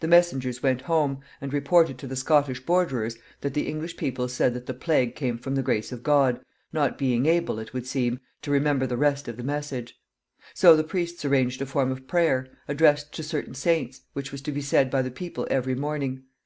The 0.00 0.08
messengers 0.08 0.62
went 0.62 0.80
home, 0.80 1.20
and 1.38 1.52
reported 1.52 1.98
to 1.98 2.06
the 2.06 2.16
Scottish 2.16 2.60
borderers 2.60 3.18
that 3.42 3.52
the 3.52 3.66
English 3.68 3.98
people 3.98 4.26
said 4.26 4.54
that 4.54 4.64
the 4.64 4.72
plague 4.72 5.14
came 5.14 5.36
from 5.36 5.56
the 5.56 5.62
grace 5.62 5.92
of 5.92 6.02
God, 6.02 6.40
not 6.72 6.96
being 6.96 7.26
able, 7.26 7.58
it 7.58 7.74
would 7.74 7.86
seem, 7.86 8.20
to 8.40 8.50
remember 8.50 8.86
the 8.86 8.96
rest 8.96 9.28
of 9.28 9.36
the 9.36 9.42
message. 9.42 10.00
So 10.54 10.74
the 10.74 10.84
priests 10.84 11.22
arranged 11.26 11.60
a 11.60 11.66
form 11.66 11.92
of 11.92 12.08
prayer, 12.08 12.46
addressed 12.66 13.12
to 13.16 13.22
certain 13.22 13.52
saints, 13.52 14.00
which 14.14 14.32
was 14.32 14.40
to 14.40 14.52
be 14.52 14.62
said 14.62 14.90
by 14.90 15.02
the 15.02 15.10
people 15.10 15.46
every 15.50 15.74
morning. 15.74 16.22